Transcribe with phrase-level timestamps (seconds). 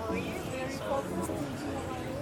[0.00, 0.22] Oh, you're
[0.52, 2.17] very focused.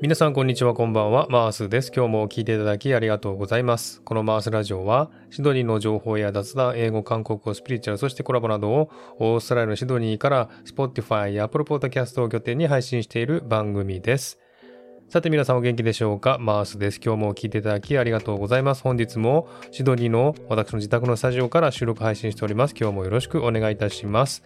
[0.00, 14.38] 皆さんこんにちはこんばんはマースです今日も聞いていただきありがとうございますこのマースラジオはシドニーの情報や雑談英語韓国語スピリチュアルそしてコラボなどをオーストラリアのシドニーから Spotify や Apple Podcast を拠点に配信している番組です
[15.08, 16.36] さて皆さんお元気でしょうか？
[16.38, 17.00] マースです。
[17.02, 18.82] 今日も聞いていただきありがとうございます。
[18.82, 22.74] 本日もシドニーの私の自宅のスタジオから収録配信しております。
[22.78, 24.44] 今日もよろしくお願いいたします。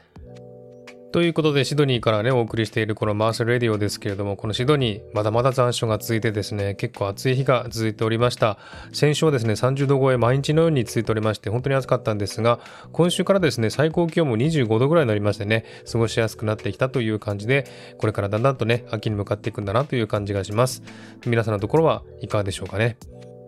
[1.12, 8.56] ということで、シドニーからね、お送りしているこのマースレディオですけれども、このシドニー、まだまだ残暑が続いてですね、結構暑い日が続いておりました。
[8.94, 12.60] 先週はですね、30度超え毎日のように続いておりまして、本当に暑かったんですが、
[12.92, 17.66] 今週からですね、最高気温も25度ぐらいになりましてね、過ごしやすくなってきたという感じで、
[17.98, 20.82] これからだんだんとね、秋に向かっていくんだなという感じがします。
[21.26, 22.96] 皆さんのところはいかがでしょうかね？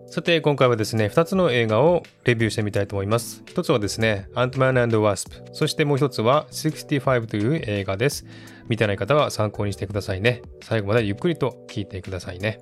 [0.07, 3.43] さて、今回はですね、2つの映画をレビューしてみたいと思います。
[3.47, 5.43] 1つはですね、アントマンワスプ。
[5.51, 8.25] そしてもう1つは65という映画です。
[8.69, 10.43] 見てない方は参考にしてくださいね。
[10.61, 12.59] 最後までゆっくりと聞いてくださいね。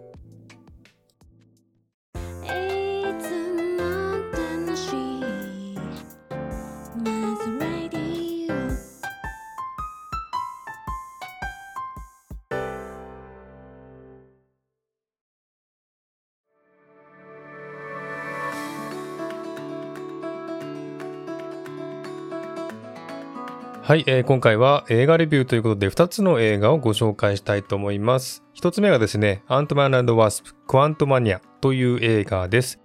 [23.94, 28.44] はい、えー、今回は映画レビューということで2つの映画をご紹介したいと思います。
[28.55, 32.79] 1つ目がですね、アントマンワスプ・クワントマニアという映画です。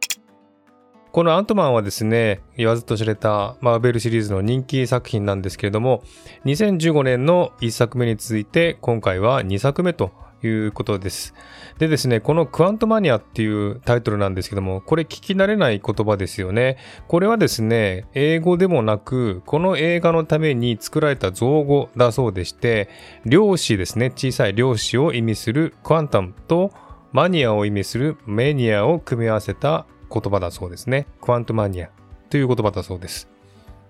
[1.10, 6.02] このアントマンはですね、言わずと知れたマーベルシリーズの人気作品なんですけれども、
[6.44, 10.12] 2015年の1作目に続いて今回は2作目と
[10.42, 11.34] いうことです。
[11.78, 16.78] でですね、このクワントマニアっていうタイトルなんですけども、これ聞き慣れない言葉ですよね。
[17.08, 22.88] これはですね、英語でもなく、この映画のために作られた造語だそうでして、
[23.24, 26.72] 量子ですね、小さい量子を意味するクワンタムと
[27.12, 31.06] マニアを意味するメニアを組み合わせた言葉だそうですね。
[31.20, 31.90] クワントマニア
[32.30, 33.28] という言葉だそうです。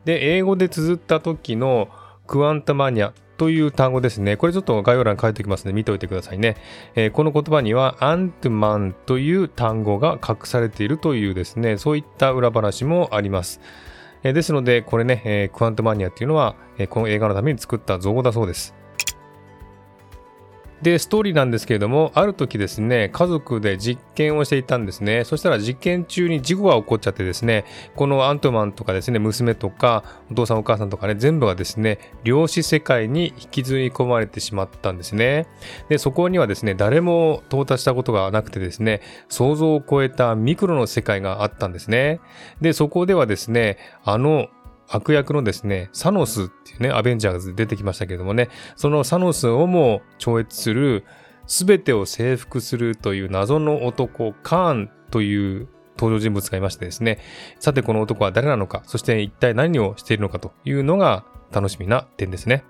[0.04, 1.88] で、英語で綴った時の
[2.26, 4.36] クワントマニアという単語ですね。
[4.36, 6.56] これちょっと概要欄に書いておきますので見ておいてくださいね。
[6.96, 13.60] えー、この言葉にはアントマンという単語が隠されているというですね、そういった裏話もあります。
[14.24, 18.74] えー、ですので、これね、えー、クアントマニアっていうのは、えこの映画のために作った造語だそうです。
[20.82, 25.24] で、ストーリーなんですけれども、ある時ですね、家族で実験をしていたんですね。
[25.24, 27.64] そしたら実験中に事故が起こっちゃってですね、
[27.96, 35.46] このアントマンとかですね、娘とか、お父さんお母さんとかね、全部がですね、量子世界に引きずり込まれてしまったんですね。
[35.88, 42.20] で、そこにはですね、誰も到達したことがなくてですね、想像を超えたミクロの世界があったんですね。
[42.60, 44.48] で、そこではですね、あの
[44.88, 51.04] 悪役のですね、サノスっていうね、アベンジャーズ出てきましたけどもね、そのサノスをも超越する、
[51.46, 55.68] すべてを征服するという謎の男、カーンという
[55.98, 57.18] 登場人物がいましてですね、
[57.58, 62.64] さてこの男は誰なのか、そして一体何をしているのかというのが楽しみな点ですね。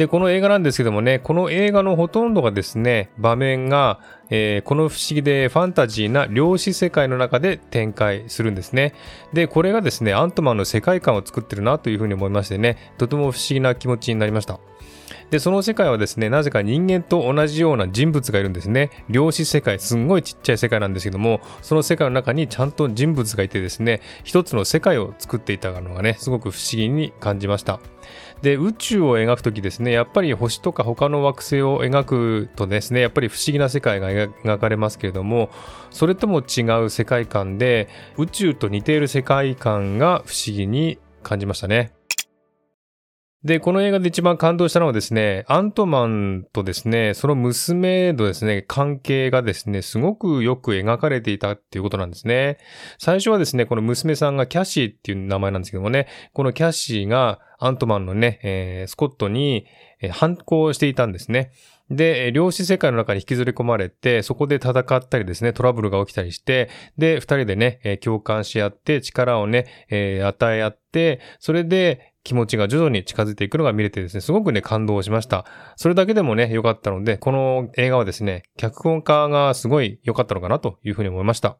[0.00, 4.00] で、この映画なんですけどもね、この映画のほとんどがですね、場面が、
[4.30, 8.94] えー、この不思議でファンタジーな量子世界の中で展開するんですね。
[9.34, 14.58] で、これがですね、アントマンの世界観を作ってるなというふうに思いましてね、とても不思議な気持ちになりました。
[15.30, 18.90] で、その世界はですね、なぜか人間と同じような人物がいるんですね。
[19.10, 27.80] 量子世界、すんごいちっちゃい世界なんですけども、その世界の中にちゃんと人物がいてですね、一つの世界を作っていたのがね、すごく不思議に感じました。
[28.42, 35.50] で、宇宙を描くときですね、やっぱり星とか他の惑星を描くとですね、やっぱり不思議な世界が描かれますけれども、
[35.90, 41.92] それとも違う世界観で、宇宙と似ている世界観が不思議に感じましたね。
[43.42, 52.58] で、この映画で一番感動したのはですね、アントマンとですね、その娘のですね、関係がですね、すごくよく描かれていたっていうことなんですね。
[52.98, 59.66] 最初はですね、この娘さんがキャシーっていう名前なんですけどもね、このキャシーがアントマンのね、えー、スコットに、
[60.00, 61.52] え、反抗していたんですね。
[61.90, 75.44] で、量子世界の中に引きずり込まれて、そこで戦ったりですね、トラブルが起きたりして、で、二人でね、共感し合って力をね、えー、与え合って、それで気持ちが徐々に近づいていくのが見れてですね、すごくね、感動しました。
[75.76, 81.58] それだけでもね、良かったので、この映画はですね、脚本家がすごい良かったのかなというふうに思いました。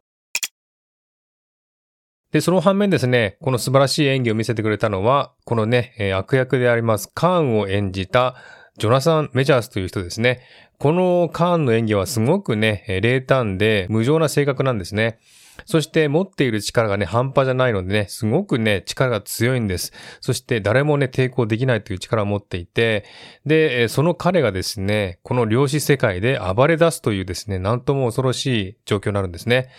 [2.33, 8.37] で、その反面ですね、この素晴らしい演技を見せてくれたのは、このね、悪役でありますカーンを演じた
[8.79, 10.41] ジョナサン・メジャースという人ですね。
[10.79, 15.19] このカーンの演技はすごくね、冷淡で無情な性格なんですね。
[15.67, 19.93] そして持っている力がね、半端じゃないのでね、すごくね、力が強いんです。
[20.21, 23.05] そして誰もね、抵抗できないという力を持っていて、
[23.47, 29.71] で、その彼がですね、この量子世界で暴れ出すというですね、なんとも恐ろしい状況になるんですね。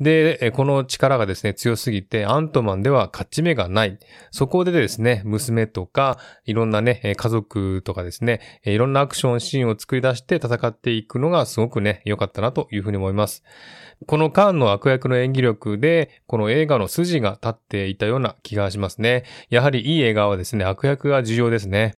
[0.00, 3.98] で、この力がですね、強すぎて、アントマンでは勝ち目がない。
[4.30, 13.42] そこでですね、娘とか、いろんなね、家族とかですね、いろんなアクションシーンを作り出して戦っていくのがすごくね、良かったなというふうに思います。
[14.06, 19.24] このカーンの悪役の演演技力で、この映画の筋が立っていたような気がしますね。
[19.50, 21.94] やはりいい映画はですね、悪役が重要ですね。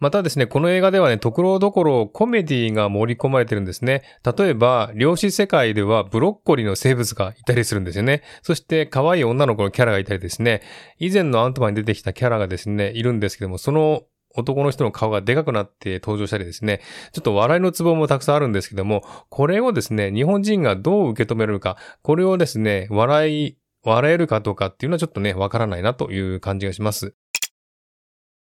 [0.00, 4.02] またですね、この映画ではね、ところどころコメディが盛り込まれてるんですね。
[4.38, 8.22] 例えば、量子世界ではブロッコリーの生物がいたりするんですよね。
[8.42, 10.62] そして、可愛い女の子のキャラがいたりですね、
[11.00, 14.02] 以前のアントマンに出てきたキャラがですね、いるんですけども、その
[14.36, 16.80] 男の人の顔がでかくなって登場したりですね、
[17.12, 27.14] ちょっと笑いのツボもたくさんあるんですけども、これをですね、日本人がどう受け止めるか、これをですね、笑い、笑えるかどうかっていうのはちょっとね、わからないなという感じがします。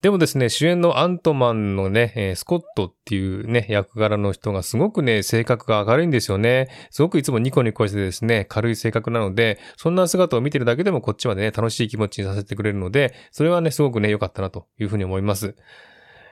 [0.03, 6.71] でもですね、主演のアントマンのね、スコットっていうね、役柄の人がすごくね、性格が明るいんですよね。
[6.91, 15.55] すごくいつもニコニコしてですね、軽い性格なので、そんな姿を見てるだけでもこっちまでね、楽しい気持ちにさせてくれるので、それはね、すごくね、良かったなというふうに思います。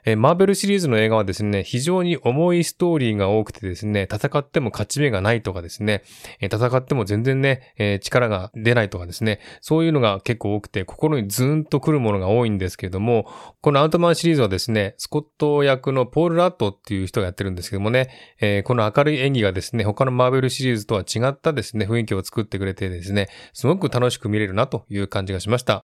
[0.04, 6.02] えー、マーベルシリーズの映画はですね、非常に重いストーリーが多くてですね、戦っても勝ち目がないとかですね、
[6.40, 13.26] えー、戦っても全然ね、えー、力が出ないとかですね、そういうのが結構多くて、心にズーンと来るものが多いんですけれども、
[13.60, 18.10] このアウトマンシリーズはですね、スコット役のポール・ラットっていう人がやってるんですけどもね、
[18.40, 25.89] え、この明るい演技がですね、他のマーベルシリーズとは違ったですね、雰囲気を作ってくれてですね、すごく楽しく見れるなという感じがしました。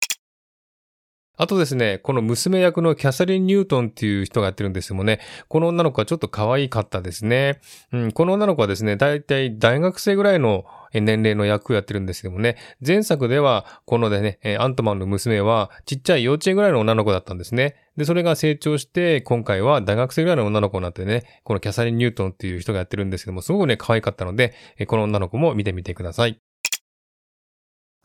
[1.38, 7.60] あとですね、この娘役のキャサリン・ニュートンっていう人がやってるんですけどもね、この女の子はちょっと可愛かったですね。
[7.94, 17.75] うん、この女の子はですね、だいたい大学生ぐらいの年齢の役をやってるんですけどもね、前作では、このでね、アントマンの娘はちっちゃい幼稚園ぐらいの女の子だったんですね。
[17.98, 24.56] で、それが成長して、今回は大学生ぐらいの女の子になってね、このキャサリン・ニュートンっていう人がやってるんですけども、すごくね、可愛かったので、
[24.88, 26.39] この女の子も見てみてください。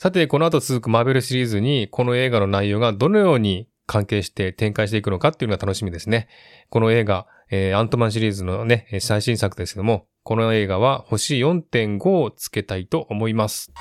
[0.02, 6.26] さて、この後続くマーベルシリーズに、この映画の内容がどのように関係して展開していくのかっていうのが楽しみですね。
[6.70, 13.72] この映画、えー、アントマンシリーズのね、最新作ですけども、この映画は星4.5をつけたいと思います。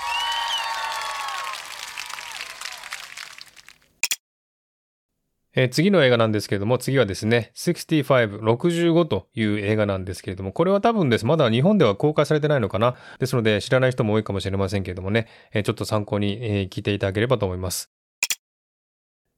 [5.56, 12.96] えー、次の映画なんですけれども、次はですね、65、65という映画なんですけれども、これは多分です、まだ日本では公開されてないのかな。
[13.20, 17.92] ですので、知らない人も多いかもしれませんけれどもね、えー、ちょっと参考に、えー、聞いていただければと思います。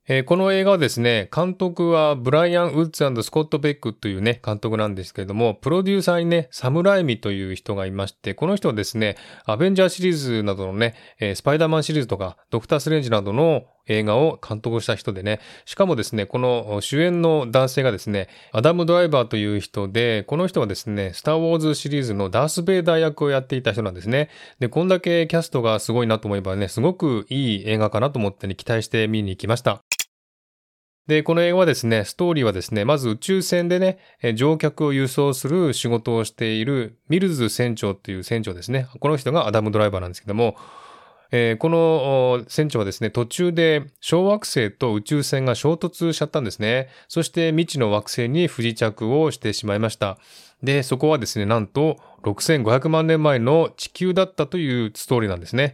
[0.06, 9.16] えー、この映画はですね、監督はブライアン・ウッズスコット・ベックというね、監督なんですけれども、プロデューサーにね、サムライミという人がいまして、この人はですね、
[9.46, 24.30] アベンジャーシリーズなどのね、えー、スパイダーマンシリーズとか、ドクター・スレンジなどの映画を監督した人でね、しかもですね、この主演の男性がですね、アダム・ドライバーという人で、この人はですね、スター・ウォーズシリーズのダース・ベイダー役をやっていた人なんですね。
[24.60, 29.84] で、こんだけキャストがすごいなと思えばね、すごくいい映画かなと思ってね、期待して見に行きました。
[31.06, 33.98] で、この映画はですね、ストーリーはですね、まず宇宙船でね、
[34.36, 38.88] 乗客を輸送する仕事をしているミルズ船長っていう船長ですね。
[39.02, 40.56] この人がアダムドライバーなんですけども、
[41.36, 46.90] えー、この船長はですね、途中で小惑星と宇宙船が衝突しちゃったんですね。
[47.08, 50.20] そして未知の惑星に不時着をしてしまいました。
[50.62, 55.74] で、そこはですね、なんと6500万年前の地球だったというストーリーなんですね。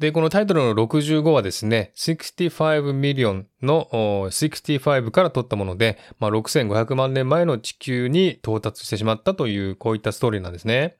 [0.00, 10.96] で、このタイトルの65はですね、65 million の65から取ったもので、まあ、6500万年前の地球に到達してしまったという、こういったストーリーなんですね。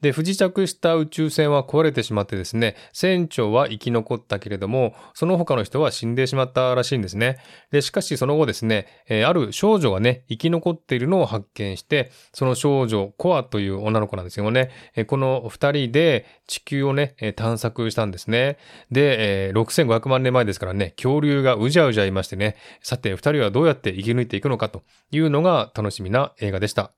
[0.00, 7.38] で、不時着した宇宙船は壊れてしまってですね、船長は生き残ったけれども、その他の人は死んでしまったらしいんですね。
[7.70, 18.58] で、しかしその後ですね、えー、ある少女がね、生き残っているのを発見して、その少女、コアという女の子なんですけどね、えー、この二人で地球をねえ、探索したんですね。
[18.90, 26.97] で、えー、6500万年前ですからね、恐竜がうじゃうじゃいましてね、さて二人はどうやって生き抜いていくのかというのが楽しみな映画でした。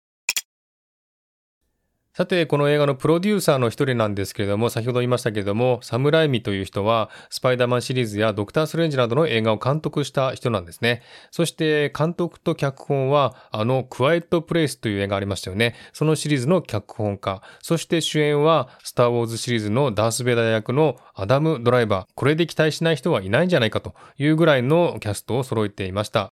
[2.13, 11.03] さて、この映画のプロデューサーの一人なんですけれども、先ほど言いましたけれども、サムライミという人は、スパイダーマンシリーズやドクター・ストレンジなどの映画を監督した人なんですね。
[11.31, 15.77] そして、監督と脚本は、あの、クワイエット・プレイスという映画ありましたよね。
[15.93, 17.43] そのシリーズの脚本家。
[17.63, 22.07] そして主演は、スター・ウォーズシリーズのダース・ベイダー役のアダム・ドライバー。
[22.17, 26.33] これで期待しない人はいないんじゃないかというぐらいのキャストを揃えていました。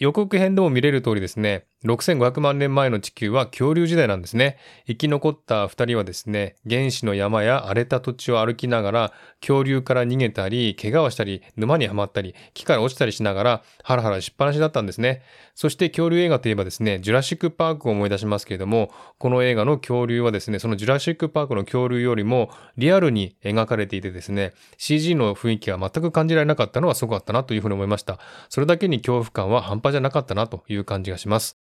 [0.00, 4.58] 予告編でも見れる通りですね、6500万年前の地球は恐竜時代なんですね。
[4.86, 15.22] 生き残った二人はですね、原始の山や荒れた土地を歩きながら、恐竜から逃げたり、怪我をしたり、沼にはまったり、木から落ちたりしながら、ハラハラしっぱなしだったんですね。
[15.54, 28.18] そして恐竜映画といえばですね、ジュラシックパークを思い出しますけれども、この映画の恐竜はですね、そのジュラシックパークの恐竜よりもリアルに描かれていてですね、CG の雰囲気が全く感じられなかったのはすごかったなというふうに思いました。
[28.50, 31.69] それだけに恐怖感は半端じゃなかったなという感じがします。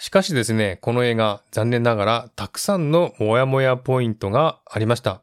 [0.00, 5.20] しかしですね、この映画、残念ながらたくさんのモヤモヤポイントがありました。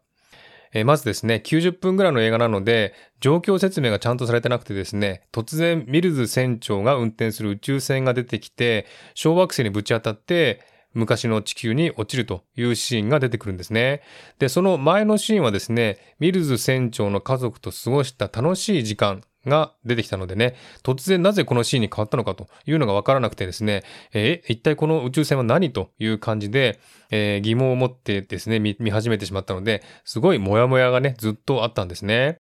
[0.71, 10.61] えー、まずですね、90分ぐらいの映画なので、状況説明がちゃんとされてなくてですね、突然ミルズ船長が運転する宇宙船が出てきて、小惑星にぶち当たって、
[10.93, 14.03] 昔の地球に落ちるというシーンが出てくるんですね。
[14.37, 32.39] で、その前のシーンはですね、ミルズ船長の家族と過ごした楽しい時間が出てきたのでね、突然なぜこのシーンに変わったのかというのがわからなくてですね、え、一体この宇宙船は何という感じで、えー、疑問を持ってですね見、見始めてしまったので、すごいモヤモヤがね、ずっとあったんですね。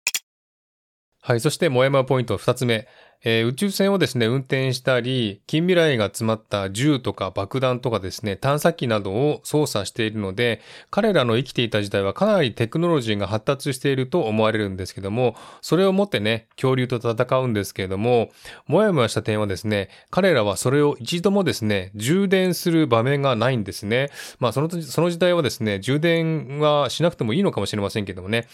[1.21, 1.39] はい。
[1.39, 2.87] そして、モヤモヤポイント二つ目。
[3.23, 18.29] えー、宇宙船をですね、運転したり、近未来が詰まった銃とか爆弾とかですね、探査機などを操作しているので、彼らの生きていた時代はかなりテクノロジーが発達していると思われるんですけども、それをもってね、恐竜と戦うんですけれども、
[18.67, 24.09] もやもやした点はですね、彼らはそれを一度もですね、充電する場面がないんですね。
[24.39, 28.47] まあ、その、その時代はですね、充電はしなくてもいいのかもしれませんけどもね、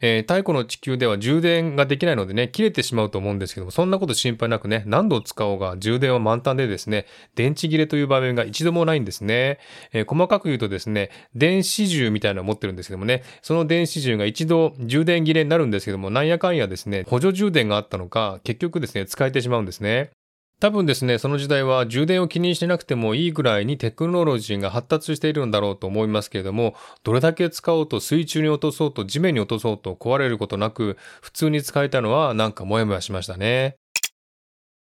[0.00, 9.58] えー、太古の地球では充電ができないのでね、切れてしまうと思うんですけども、そんなこと心配なくね、何度使おうが充電は満タンでですね、電池切れという場面が一度もないんですね。
[9.92, 20.10] えー、細かく言うとですね、電子銃みたいなのを持ってるんですけどもね、その電子銃が一度充電切れになるんですけども、なんやかんやですね、補助充電があったのか、結局ですね、使えてしまうんですね。
[20.58, 33.76] 多分ですね、その時代は充電を気にしてなくてもいいぐらいにテクノロジーが発達しているんだろうと思いますけれども、どれだけ使おうと水中に落とそうと地面に落とそうと壊れることなく、普通に使えたのはなんかモヤモヤしましたね。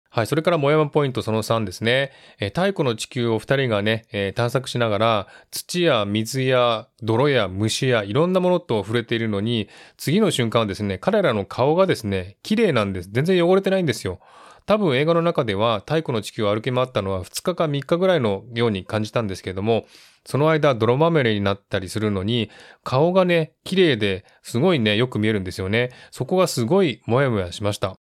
[0.09, 0.27] はい。
[0.27, 2.11] それから、もやもポイントその3ですね。
[2.39, 13.09] えー、太古の地球を2人がね、えー、探索しながら、土や水や泥や虫やいろんなものと触れているのに、次の瞬間はですね、彼らの顔がですね、綺麗なんです。
[13.11, 14.19] 全然汚れてないんですよ。
[14.67, 19.85] 多分映画の中では太古の地球を歩き回ったのは2日か3日ぐらいのように感じたんですけれども、
[20.25, 22.51] その間泥まみれになったりするのに、
[22.83, 25.91] 顔がね、綺麗ですごいね、よく見えるんですよね。
[26.11, 27.95] そこがすごいもやもやしました。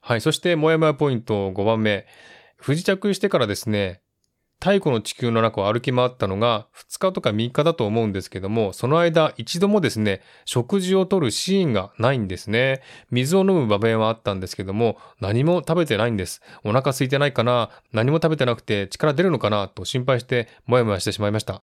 [0.00, 0.20] はい。
[0.20, 2.06] そして、もやもやポイント5番目。
[2.56, 4.02] 不時着してからですね、
[4.60, 12.82] 太古の地球の中を歩き回ったのが2日とか3日だと思うんですけども、その間一度もですね、食事をとるシーンがないんですね。
[13.10, 16.42] 水を飲む場面はあったんですけども、何も食べてないんです。
[16.62, 21.62] お腹空いてないかな何も食べてなくて力出るのかなと心配してもやもやしてしまいました。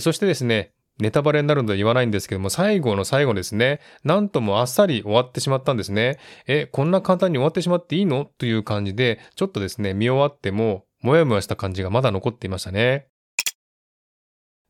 [0.00, 6.18] そしてですね、ネタバレになるので言わないんですけども、最後の最後ですね、なんともあっさり終わってしまったんですね。
[6.46, 8.24] え、こんな簡単に終わってしまっていいの？
[8.24, 13.06] という感じで、ちょっとですね、見終わっても、もやもやした感じがまだ残っていましたね。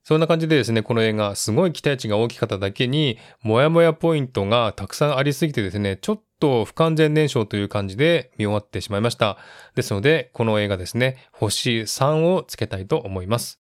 [0.05, 9.37] そんな感じでですね、この映画、すごい期待値が大きかっただけに、もやもやポイントがたくさんありすぎてですね、ちょっと不完全燃焼という感じで見終わってしまいました。
[9.75, 13.61] ですので、この映画ですね、星3をつけたいと思います。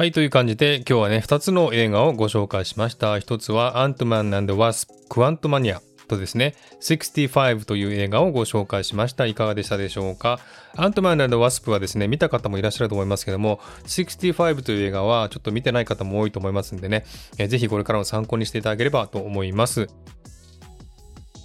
[0.00, 3.16] はい、という感じで今日はね、2つの映画をご紹介しました。
[3.16, 5.82] 1つはアントマンワスプ・クワントマニア。
[6.08, 9.26] とですね、65という映画をご紹介しました。
[9.26, 10.40] いかがでしたでしょうか？
[10.74, 17.04] アントマンワスプはですね、見た方もいらっしゃると思いますけども、65という映画はちょっと見てない方も多いと思いますんでね、
[17.36, 19.90] ぜひこれからの参考にしていただければと思います。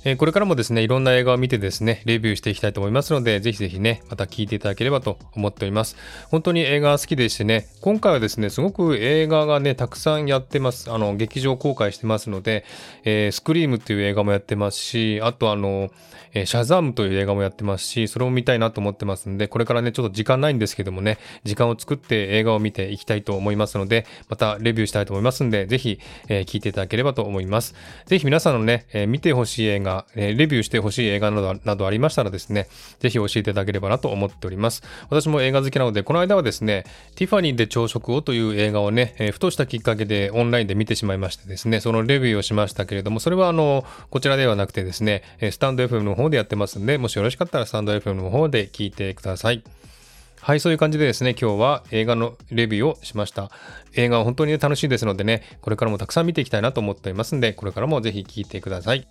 [0.07, 5.97] えこれからもですね、いろんな映画を見てですね、レビューしていきたいと思いますので、ぜひぜひね、また聞いていただければと思っております。
[6.29, 10.91] 本当に映画好きでしてね、今回はですね、すごく映画がね、たくさんやってます。
[10.91, 12.65] あの、劇場公開してますので、
[13.03, 15.89] えー、スクリームっていう映画もやってますし、あとあの、
[16.35, 27.73] えー、シャザームという映画もやってますし、それも見たいなと思ってますんで、これからね、ちょっと時間ないんですけどもね、時間を作って映画を見ていきたいと思いますので、またレビューしたいと思いますんで、ぜひ、えー、聞いていただければと思います。
[28.05, 32.67] ぜひ皆さんのね、え、見てほしい映画、えー、レビューしてほしい映画などなどありましたらですね、
[32.99, 34.83] ぜひ教えていただければなと思っております。
[35.09, 36.85] 私も映画好きなので、この間はですね、
[37.15, 49.63] ティファニーで朝食をという映画をね、えー、ふとしたきっかけでオンラインで見てしまいましてですね、そのレビューをしましたけれども、それはあの、こちらではなくてですね、スタンド FM の方でやってますんで、もしよろしかったらスタンド FM の方で聞いてください。
[50.45, 53.49] はい、そういう感じでですね、今日は映画のレビューをしました。
[53.95, 59.07] 映画は本当に楽しいですのでね、これからもたくさん見ていきたいなと思っておりますんで、これからもぜひ聴いてください。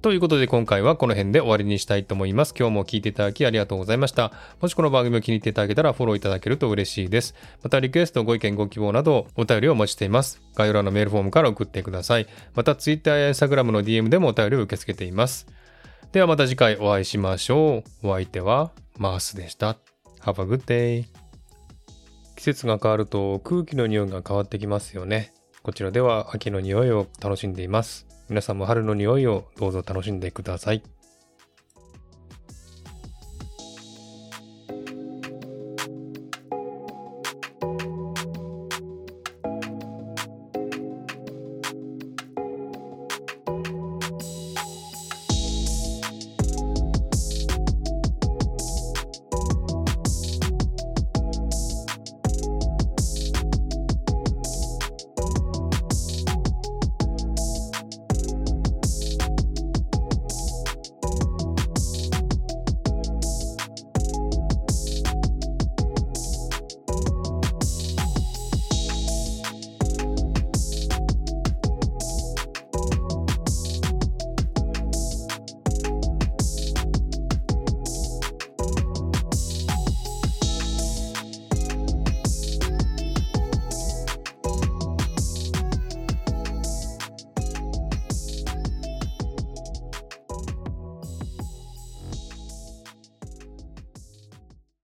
[0.00, 2.54] ということで今回はこの辺で終わりにしたいと思います。
[2.56, 4.32] 今日も聞いていただきありがとうございました。
[4.60, 7.34] もしこの番組を気に入っていただけたらフォローいただけると嬉しいです。
[7.64, 10.40] またリクエスト、ご意見、ご希望などお便りをお待ちしています。
[10.54, 12.28] 概要欄のメールフォームから送ってください。
[12.54, 15.48] また Twitter や Instagram の DM でもお便りを受け付けています。
[16.12, 18.08] ではまた次回お会いしましょう。
[18.08, 19.78] お相手はマースでした。
[20.22, 21.04] Have a good day.
[22.36, 25.32] 季節が変わると空気の匂いが変わってきますよね。
[25.64, 28.07] こちらでは秋の匂いを楽しんでいます。
[28.28, 30.82] 皆さんも春の匂いをどうぞ楽しんでください。